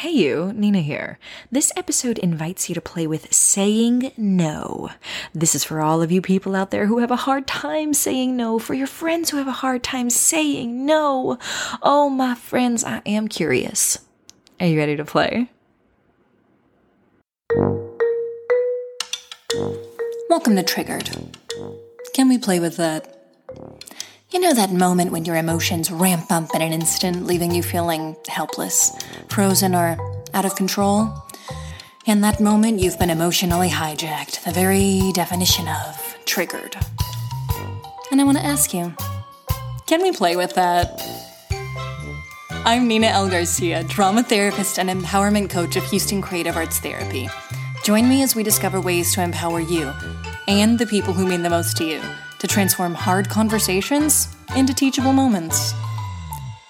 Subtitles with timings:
[0.00, 1.18] Hey, you, Nina here.
[1.50, 4.90] This episode invites you to play with saying no.
[5.32, 8.36] This is for all of you people out there who have a hard time saying
[8.36, 11.38] no, for your friends who have a hard time saying no.
[11.82, 13.98] Oh, my friends, I am curious.
[14.60, 15.48] Are you ready to play?
[20.28, 21.08] Welcome to Triggered.
[22.12, 23.18] Can we play with that?
[24.36, 28.14] You know that moment when your emotions ramp up in an instant, leaving you feeling
[28.28, 28.92] helpless,
[29.30, 29.96] frozen, or
[30.34, 31.10] out of control?
[32.04, 36.76] In that moment, you've been emotionally hijacked, the very definition of triggered.
[38.10, 38.94] And I want to ask you
[39.86, 41.02] can we play with that?
[42.50, 43.30] I'm Nina L.
[43.30, 47.26] Garcia, drama therapist and empowerment coach of Houston Creative Arts Therapy.
[47.84, 49.90] Join me as we discover ways to empower you
[50.46, 52.02] and the people who mean the most to you
[52.38, 55.72] to transform hard conversations into teachable moments.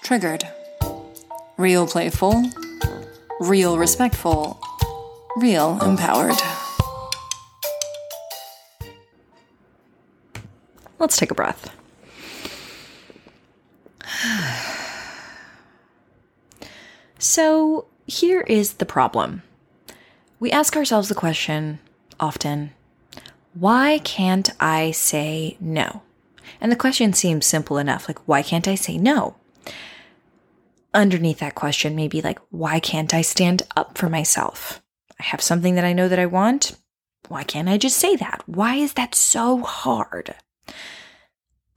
[0.03, 0.47] Triggered.
[1.57, 2.43] Real playful,
[3.39, 4.59] real respectful,
[5.37, 6.37] real empowered.
[10.99, 11.73] Let's take a breath.
[17.19, 19.41] So, here is the problem.
[20.39, 21.79] We ask ourselves the question
[22.19, 22.71] often
[23.59, 26.03] why can't I say no?
[26.61, 29.35] And the question seems simple enough like, why can't I say no?
[30.93, 34.81] Underneath that question, maybe like, why can't I stand up for myself?
[35.19, 36.77] I have something that I know that I want.
[37.29, 38.43] Why can't I just say that?
[38.45, 40.35] Why is that so hard?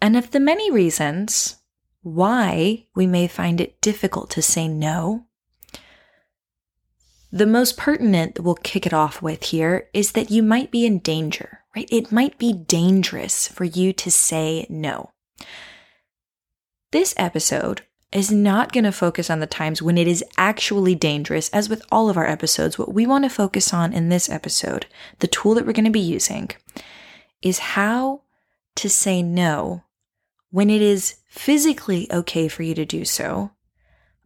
[0.03, 1.56] And of the many reasons
[2.03, 5.27] why we may find it difficult to say no,
[7.33, 10.84] the most pertinent that we'll kick it off with here is that you might be
[10.84, 11.89] in danger, right?
[11.91, 15.11] It might be dangerous for you to say no.
[16.91, 21.49] This episode is not going to focus on the times when it is actually dangerous,
[21.51, 22.79] as with all of our episodes.
[22.79, 24.87] What we want to focus on in this episode,
[25.21, 26.51] the tool that we're going to be using,
[27.41, 28.23] is how
[28.75, 29.84] to say no
[30.50, 33.53] when it is physically okay for you to do so,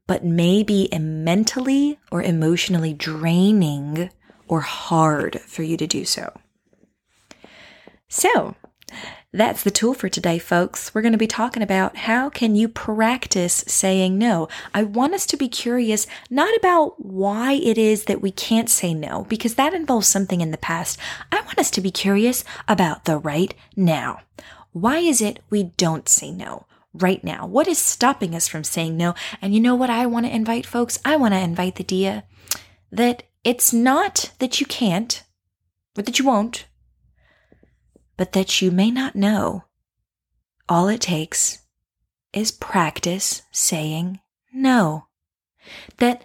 [0.06, 4.10] but may be mentally or emotionally draining
[4.48, 6.32] or hard for you to do so.
[8.08, 8.54] So,
[9.32, 10.94] that's the tool for today, folks.
[10.94, 14.48] We're going to be talking about how can you practice saying no.
[14.72, 18.94] I want us to be curious not about why it is that we can't say
[18.94, 21.00] no, because that involves something in the past.
[21.32, 24.20] I want us to be curious about the right now.
[24.70, 26.66] Why is it we don't say no?
[26.94, 27.44] right now?
[27.44, 29.14] What is stopping us from saying no?
[29.42, 30.98] And you know what I want to invite folks?
[31.04, 32.24] I want to invite the idea
[32.92, 35.24] that it's not that you can't
[35.98, 36.66] or that you won't,
[38.16, 39.64] but that you may not know.
[40.68, 41.58] All it takes
[42.32, 44.20] is practice saying
[44.52, 45.06] no.
[45.98, 46.24] That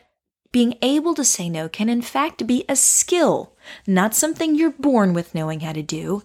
[0.52, 3.56] being able to say no can in fact be a skill,
[3.86, 6.24] not something you're born with knowing how to do,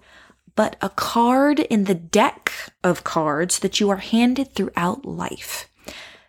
[0.57, 5.69] but a card in the deck of cards that you are handed throughout life.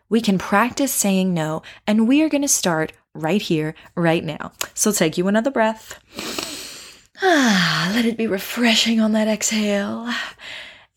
[0.09, 4.51] We can practice saying no, and we are going to start right here, right now.
[4.73, 6.54] So take you another breath.
[7.21, 10.11] Ah, let it be refreshing on that exhale.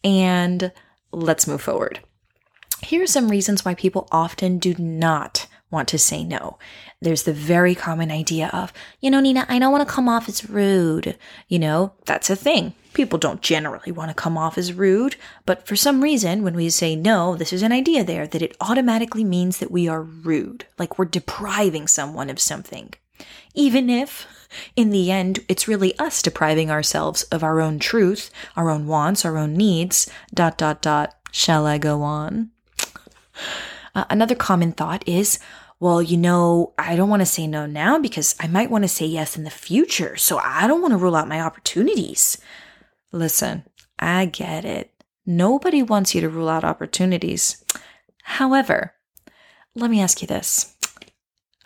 [0.03, 0.73] And
[1.13, 2.01] let's move forward.
[2.83, 6.59] Here are some reasons why people often do not want to say no.
[7.01, 10.29] There's the very common idea of, you know, Nina, I don't want to come off
[10.29, 11.17] as rude.
[11.49, 12.75] You know, that's a thing.
[12.95, 16.71] People don't generally want to come off as rude, but for some reason, when we
[16.71, 20.65] say no, this is an idea there that it automatically means that we are rude,
[20.79, 22.93] like we're depriving someone of something.
[23.55, 24.27] Even if,
[24.77, 29.25] in the end, it's really us depriving ourselves of our own truth, our own wants,
[29.25, 31.15] our own needs, dot, dot, dot.
[31.31, 32.51] Shall I go on?
[33.95, 35.39] Uh, another common thought is,
[35.81, 38.89] well, you know, I don't want to say no now because I might want to
[38.89, 40.17] say yes in the future.
[40.17, 42.39] So I don't want to rule out my opportunities.
[43.13, 43.65] Listen,
[43.99, 44.93] I get it.
[45.25, 47.65] Nobody wants you to rule out opportunities.
[48.25, 48.95] However,
[49.75, 50.75] let me ask you this.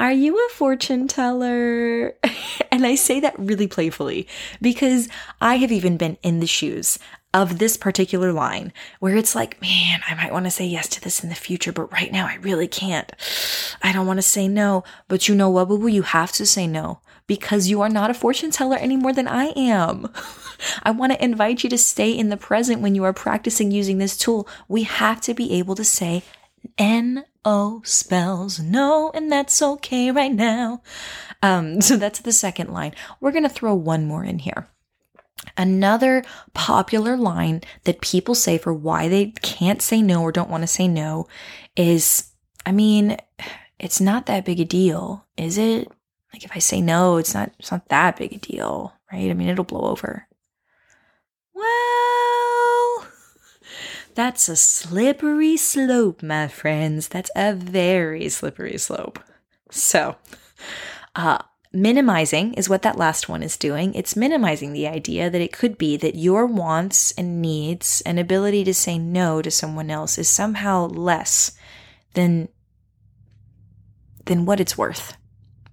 [0.03, 2.17] Are you a fortune teller?
[2.73, 4.27] and I say that really playfully
[4.61, 5.09] because
[5.41, 6.99] I have even been in the shoes
[7.33, 11.01] of this particular line where it's like, man, I might want to say yes to
[11.01, 13.13] this in the future, but right now I really can't.
[13.81, 15.87] I don't want to say no, but you know what, boo boo?
[15.87, 16.99] You have to say no
[17.29, 20.13] because you are not a fortune teller any more than I am.
[20.83, 23.99] I want to invite you to stay in the present when you are practicing using
[23.99, 24.49] this tool.
[24.67, 26.25] We have to be able to say
[26.77, 30.83] N O spells no, and that's okay right now.
[31.43, 32.95] Um, so that's the second line.
[33.21, 34.69] We're going to throw one more in here.
[35.57, 36.25] Another
[36.55, 40.69] popular line that people say for why they can't say no or don't want to
[40.69, 41.27] say no
[41.77, 42.33] is,
[42.65, 43.17] I mean,
[43.79, 45.91] it's not that big a deal, is it?
[46.33, 49.31] Like if I say no, it's not it's not that big a deal, right?
[49.31, 50.27] I mean, it'll blow over.
[51.55, 51.92] Well,
[54.15, 57.09] that's a slippery slope, my friends.
[57.09, 59.19] That's a very slippery slope.
[59.71, 60.17] So,
[61.15, 61.39] uh,
[61.73, 63.95] minimizing is what that last one is doing.
[63.95, 68.65] It's minimizing the idea that it could be that your wants and needs and ability
[68.65, 71.53] to say no to someone else is somehow less
[72.15, 72.49] than
[74.27, 75.17] than what it's worth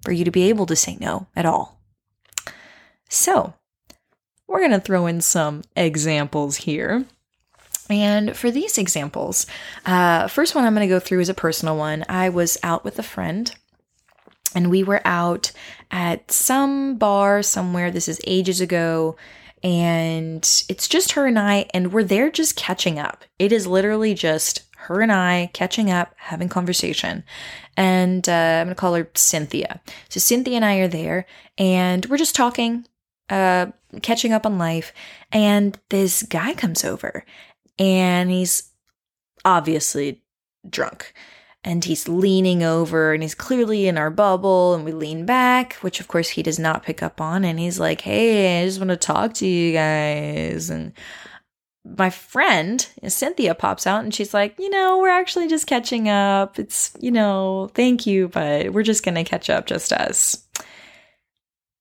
[0.04, 1.80] for you to be able to say no at all.
[3.10, 3.54] So,
[4.48, 7.06] we're going to throw in some examples here.
[7.90, 9.48] And for these examples,
[9.86, 12.06] uh, first one I'm going to go through is a personal one.
[12.08, 13.54] I was out with a friend
[14.54, 15.52] and we were out
[15.92, 17.92] at some bar somewhere.
[17.92, 19.16] This is ages ago.
[19.62, 23.26] And it's just her and I, and we're there just catching up.
[23.40, 27.26] It is literally just her and I catching up, having conversation.
[27.76, 29.82] And uh, I'm going to call her Cynthia.
[30.08, 31.26] So Cynthia and I are there,
[31.58, 32.86] and we're just talking,
[33.30, 33.68] uh,
[34.02, 34.94] catching up on life.
[35.34, 37.26] And this guy comes over,
[37.80, 38.70] and he's
[39.46, 40.22] obviously
[40.70, 41.14] drunk.
[41.64, 46.00] And he's leaning over and he's clearly in our bubble and we lean back which
[46.00, 47.44] of course he does not pick up on.
[47.44, 50.70] And he's like hey i just want to talk to you guys.
[50.70, 50.94] And
[51.86, 56.60] my friend cynthia pops out and she's like you know we're actually just catching up.
[56.60, 60.46] It's you know thank you but we're just gonna catch up just us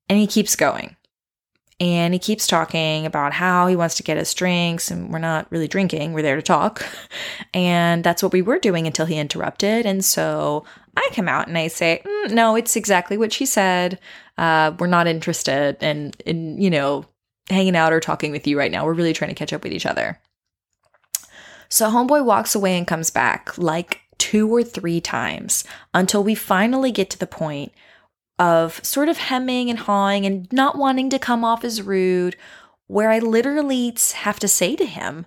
[0.09, 0.97] and he keeps going
[1.81, 5.47] and he keeps talking about how he wants to get us drinks, and we're not
[5.51, 6.85] really drinking, we're there to talk.
[7.55, 9.87] And that's what we were doing until he interrupted.
[9.87, 10.65] And so
[10.97, 13.99] I come out and I say, mm, No, it's exactly what she said.
[14.37, 17.07] Uh, we're not interested in, in, you know,
[17.49, 18.85] hanging out or talking with you right now.
[18.85, 20.21] We're really trying to catch up with each other.
[21.69, 25.65] So Homeboy walks away and comes back like two or three times
[25.95, 27.73] until we finally get to the point
[28.39, 32.37] of sort of hemming and hawing and not wanting to come off as rude,
[32.87, 35.27] where I literally have to say to him,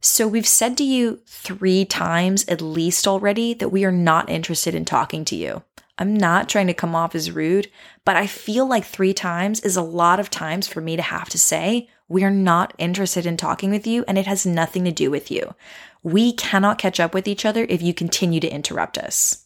[0.00, 4.74] So we've said to you three times at least already that we are not interested
[4.74, 5.62] in talking to you.
[5.98, 7.70] I'm not trying to come off as rude,
[8.06, 11.28] but I feel like three times is a lot of times for me to have
[11.28, 14.90] to say, we are not interested in talking with you, and it has nothing to
[14.90, 15.54] do with you.
[16.02, 19.44] We cannot catch up with each other if you continue to interrupt us.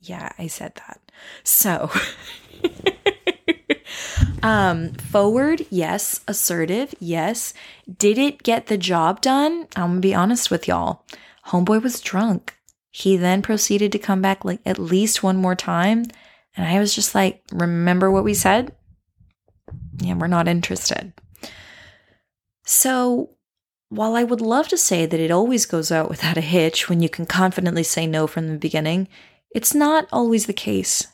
[0.00, 1.00] Yeah, I said that.
[1.42, 1.90] So,
[4.42, 6.20] um, forward, yes.
[6.28, 7.52] Assertive, yes.
[7.98, 9.66] Did it get the job done?
[9.76, 11.04] I'm gonna be honest with y'all.
[11.46, 12.56] Homeboy was drunk.
[12.90, 16.04] He then proceeded to come back like at least one more time.
[16.56, 18.74] And I was just like, remember what we said?
[19.98, 21.12] Yeah, we're not interested.
[22.64, 23.30] So,
[23.88, 27.00] while I would love to say that it always goes out without a hitch when
[27.00, 29.08] you can confidently say no from the beginning,
[29.50, 31.06] it's not always the case.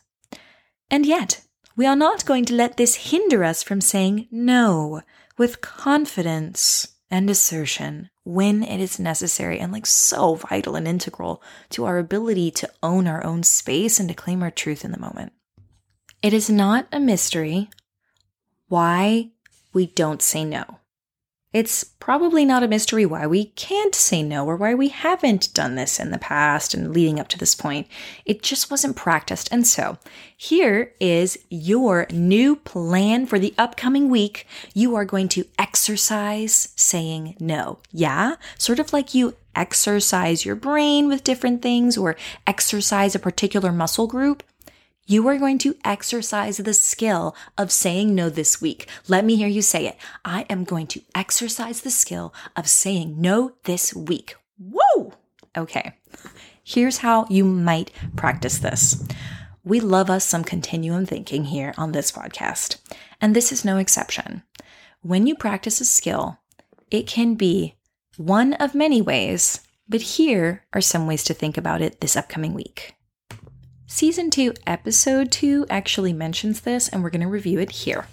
[0.90, 1.42] And yet,
[1.76, 5.02] we are not going to let this hinder us from saying no
[5.36, 11.84] with confidence and assertion when it is necessary and like so vital and integral to
[11.84, 15.32] our ability to own our own space and to claim our truth in the moment.
[16.22, 17.68] It is not a mystery
[18.68, 19.30] why
[19.72, 20.78] we don't say no.
[21.54, 25.76] It's probably not a mystery why we can't say no or why we haven't done
[25.76, 27.86] this in the past and leading up to this point.
[28.26, 29.48] It just wasn't practiced.
[29.52, 29.98] And so,
[30.36, 34.48] here is your new plan for the upcoming week.
[34.74, 37.78] You are going to exercise saying no.
[37.92, 38.34] Yeah?
[38.58, 42.16] Sort of like you exercise your brain with different things or
[42.48, 44.42] exercise a particular muscle group.
[45.06, 48.88] You are going to exercise the skill of saying no this week.
[49.06, 49.98] Let me hear you say it.
[50.24, 54.36] I am going to exercise the skill of saying no this week.
[54.56, 55.12] Whoa!
[55.54, 55.92] Okay.
[56.62, 59.06] Here's how you might practice this.
[59.62, 62.78] We love us some continuum thinking here on this podcast,
[63.20, 64.42] and this is no exception.
[65.02, 66.38] When you practice a skill,
[66.90, 67.76] it can be
[68.16, 72.54] one of many ways, but here are some ways to think about it this upcoming
[72.54, 72.94] week.
[73.94, 78.08] Season 2, Episode 2 actually mentions this, and we're going to review it here.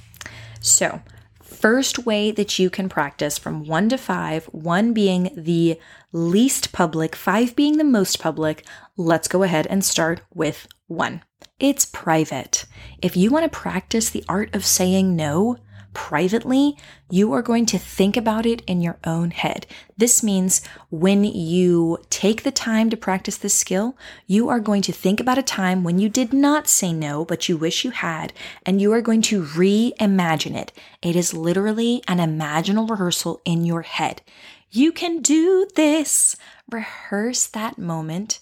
[0.59, 1.01] So,
[1.41, 5.79] first way that you can practice from 1 to 5, 1 being the
[6.11, 8.63] least public, 5 being the most public,
[8.95, 11.23] let's go ahead and start with 1.
[11.59, 12.67] It's private.
[13.01, 15.57] If you want to practice the art of saying no,
[15.93, 16.77] privately,
[17.09, 19.65] you are going to think about it in your own head.
[19.97, 24.91] This means when you take the time to practice this skill, you are going to
[24.91, 28.33] think about a time when you did not say no, but you wish you had,
[28.65, 30.71] and you are going to reimagine it.
[31.01, 34.21] It is literally an imaginal rehearsal in your head.
[34.69, 36.37] You can do this.
[36.69, 38.39] Rehearse that moment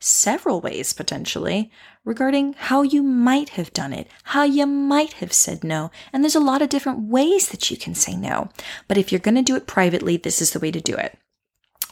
[0.00, 1.70] several ways potentially
[2.04, 5.90] regarding how you might have done it, how you might have said no.
[6.12, 8.48] And there's a lot of different ways that you can say no.
[8.88, 11.16] But if you're going to do it privately, this is the way to do it.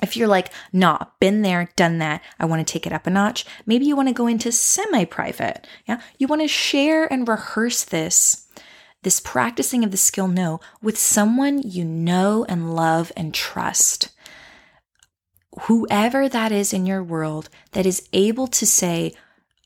[0.01, 3.11] If you're like, nah, been there, done that, I want to take it up a
[3.11, 5.67] notch, maybe you want to go into semi private.
[5.87, 6.01] Yeah.
[6.19, 8.49] You want to share and rehearse this,
[9.03, 14.11] this practicing of the skill no with someone you know and love and trust
[15.63, 19.15] whoever that is in your world that is able to say,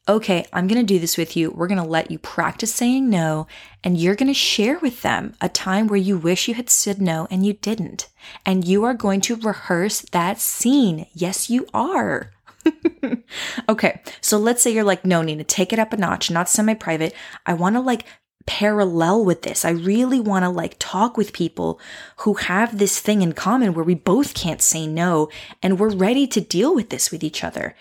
[0.09, 1.51] okay, I'm going to do this with you.
[1.51, 3.47] We're going to let you practice saying no,
[3.85, 7.01] and you're going to share with them a time where you wish you had said
[7.01, 8.09] no and you didn't.
[8.45, 11.07] And you are going to rehearse that scene.
[11.13, 12.33] Yes, you are.
[13.69, 16.75] okay, so let's say you're like, no, Nina, take it up a notch, not semi
[16.75, 17.15] private.
[17.47, 18.05] I want to like
[18.47, 19.65] parallel with this.
[19.65, 21.81] I really want to like talk with people
[22.19, 25.29] who have this thing in common where we both can't say no
[25.63, 27.75] and we're ready to deal with this with each other.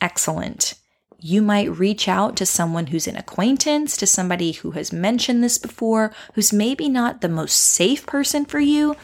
[0.00, 0.74] Excellent.
[1.20, 5.58] You might reach out to someone who's an acquaintance, to somebody who has mentioned this
[5.58, 8.94] before, who's maybe not the most safe person for you.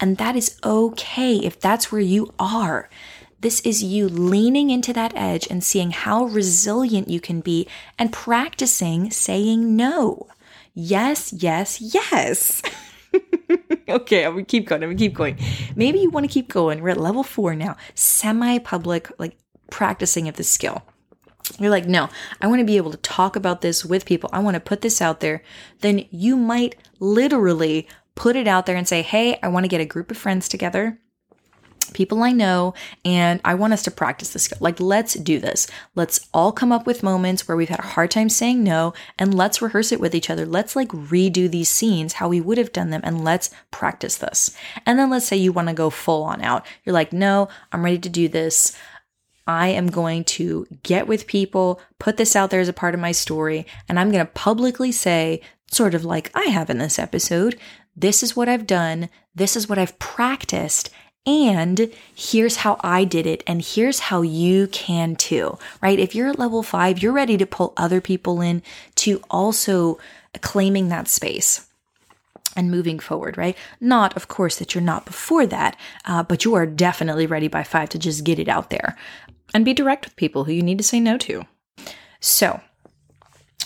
[0.00, 2.88] And that is okay if that's where you are.
[3.44, 8.10] This is you leaning into that edge and seeing how resilient you can be and
[8.10, 10.28] practicing saying no.
[10.72, 12.62] Yes, yes, yes.
[13.90, 14.82] okay, I'm gonna keep going.
[14.82, 15.36] I'm gonna keep going.
[15.76, 16.80] Maybe you want to keep going.
[16.80, 19.36] We're at level four now, semi public, like
[19.70, 20.80] practicing of the skill.
[21.58, 22.08] You're like, no,
[22.40, 24.30] I want to be able to talk about this with people.
[24.32, 25.42] I want to put this out there.
[25.82, 29.82] Then you might literally put it out there and say, hey, I want to get
[29.82, 30.98] a group of friends together
[31.94, 32.74] people I know,
[33.04, 34.52] and I want us to practice this.
[34.60, 35.66] Like, let's do this.
[35.94, 39.32] Let's all come up with moments where we've had a hard time saying no, and
[39.32, 40.44] let's rehearse it with each other.
[40.44, 44.54] Let's like redo these scenes how we would have done them, and let's practice this.
[44.84, 46.66] And then let's say you want to go full on out.
[46.84, 48.76] You're like, no, I'm ready to do this.
[49.46, 53.00] I am going to get with people, put this out there as a part of
[53.00, 56.98] my story, and I'm going to publicly say, sort of like I have in this
[56.98, 57.58] episode,
[57.96, 60.90] this is what I've done, this is what I've practiced,
[61.26, 65.98] and here's how I did it, and here's how you can too, right?
[65.98, 68.62] If you're at level five, you're ready to pull other people in
[68.96, 69.98] to also
[70.40, 71.66] claiming that space
[72.56, 73.56] and moving forward, right?
[73.80, 77.62] Not, of course, that you're not before that, uh, but you are definitely ready by
[77.62, 78.96] five to just get it out there
[79.52, 81.44] and be direct with people who you need to say no to.
[82.20, 82.60] So,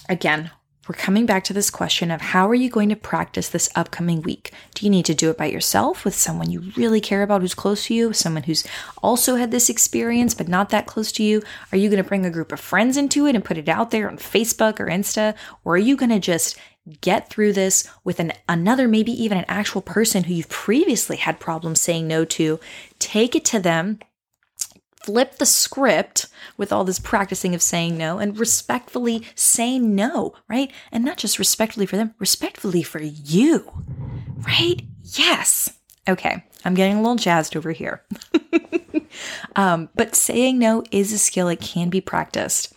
[0.08, 0.50] again,
[0.88, 4.22] we're coming back to this question of how are you going to practice this upcoming
[4.22, 4.52] week?
[4.74, 7.54] Do you need to do it by yourself with someone you really care about who's
[7.54, 8.66] close to you, someone who's
[9.02, 11.42] also had this experience but not that close to you?
[11.72, 13.90] Are you going to bring a group of friends into it and put it out
[13.90, 15.36] there on Facebook or Insta?
[15.62, 16.58] Or are you going to just
[17.02, 21.38] get through this with an another maybe even an actual person who you've previously had
[21.38, 22.58] problems saying no to,
[22.98, 23.98] take it to them
[25.08, 26.26] flip the script
[26.58, 30.70] with all this practicing of saying no and respectfully say no, right?
[30.92, 33.84] And not just respectfully for them, respectfully for you,
[34.46, 34.82] right?
[35.02, 35.78] Yes.
[36.06, 38.04] Okay, I'm getting a little jazzed over here.
[39.56, 42.74] um, but saying no is a skill, it can be practiced.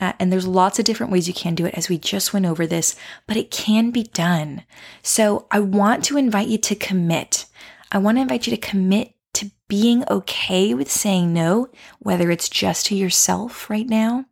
[0.00, 2.46] Uh, and there's lots of different ways you can do it as we just went
[2.46, 2.96] over this,
[3.26, 4.64] but it can be done.
[5.02, 7.44] So I want to invite you to commit.
[7.92, 11.68] I want to invite you to commit to being okay with saying no,
[11.98, 14.24] whether it's just to yourself right now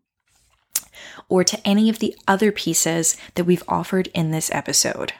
[1.28, 5.12] or to any of the other pieces that we've offered in this episode.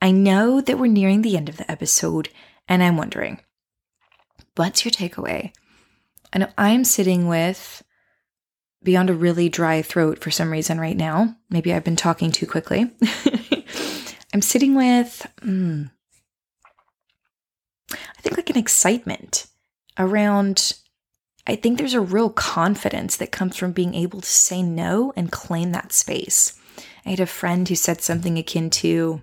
[0.00, 2.28] I know that we're nearing the end of the episode,
[2.68, 3.40] and I'm wondering,
[4.56, 5.52] what's your takeaway?
[6.32, 7.82] I know I'm sitting with
[8.82, 11.36] beyond a really dry throat for some reason right now.
[11.48, 12.90] Maybe I've been talking too quickly.
[14.34, 15.90] I'm sitting with mm,
[18.24, 19.46] think like an excitement
[19.98, 20.74] around
[21.46, 25.30] I think there's a real confidence that comes from being able to say no and
[25.30, 26.58] claim that space.
[27.04, 29.20] I had a friend who said something akin to,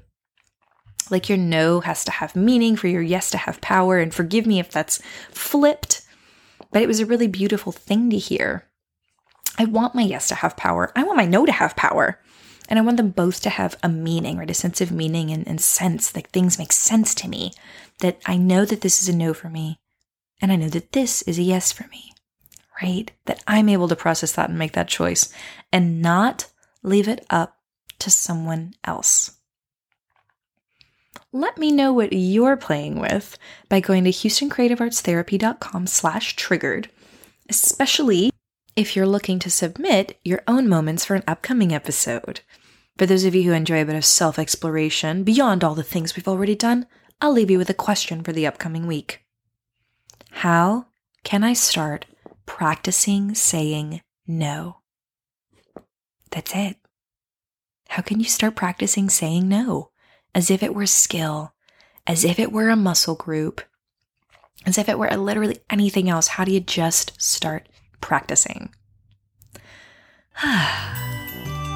[1.10, 3.98] like, your no has to have meaning for your yes to have power.
[3.98, 6.04] And forgive me if that's flipped,
[6.72, 8.68] but it was a really beautiful thing to hear.
[9.58, 10.92] I want my yes to have power.
[10.96, 12.20] I want my no to have power.
[12.72, 14.50] And I want them both to have a meaning, right?
[14.50, 17.52] A sense of meaning and, and sense, like things make sense to me
[18.00, 19.82] that I know that this is a no for me,
[20.42, 22.14] and I know that this is a yes for me,
[22.82, 23.12] right?
[23.26, 25.34] That I'm able to process that and make that choice
[25.74, 26.50] and not
[26.82, 27.58] leave it up
[28.00, 29.32] to someone else.
[31.34, 33.38] Let me know what you're playing with
[33.68, 36.90] by going to houstoncreativeartstherapy.com slash triggered,
[37.50, 38.32] especially
[38.78, 42.40] if you're looking to submit your own moments for an upcoming episode.
[42.98, 46.16] For those of you who enjoy a bit of self exploration beyond all the things
[46.16, 46.88] we've already done,
[47.20, 49.24] I'll leave you with a question for the upcoming week.
[50.32, 50.88] How
[51.24, 52.06] can I start
[52.46, 54.82] practicing saying no.
[56.32, 56.78] That's it.
[57.88, 59.92] How can you start practicing saying no
[60.36, 61.54] as if it were skill,
[62.06, 63.62] as if it were a muscle group,
[64.66, 66.28] as if it were literally anything else?
[66.28, 67.70] How do you just start
[68.02, 68.74] practicing?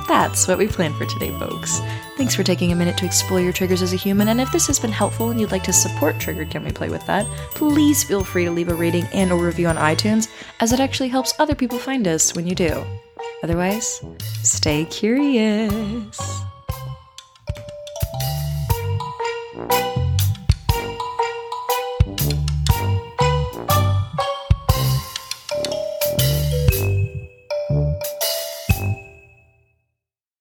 [0.07, 1.79] That's what we planned for today, folks.
[2.15, 4.67] Thanks for taking a minute to explore your triggers as a human, and if this
[4.67, 8.03] has been helpful and you'd like to support Triggered Can We Play With That, please
[8.03, 11.33] feel free to leave a rating and a review on iTunes, as it actually helps
[11.39, 12.85] other people find us when you do.
[13.43, 14.01] Otherwise,
[14.43, 16.45] stay curious.